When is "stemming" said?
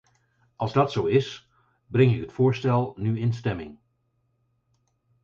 3.33-3.79